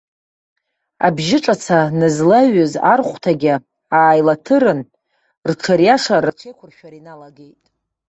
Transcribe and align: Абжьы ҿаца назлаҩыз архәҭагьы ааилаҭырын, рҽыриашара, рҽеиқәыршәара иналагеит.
Абжьы 1.07 1.37
ҿаца 1.43 1.79
назлаҩыз 1.99 2.73
архәҭагьы 2.93 3.53
ааилаҭырын, 3.97 4.79
рҽыриашара, 5.49 6.25
рҽеиқәыршәара 6.31 6.97
иналагеит. 6.99 7.61